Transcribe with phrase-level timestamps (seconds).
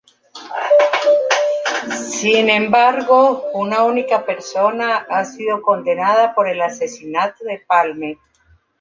[2.09, 8.17] Sin embargo, una única persona ha sido condenada por el asesinato de Palme.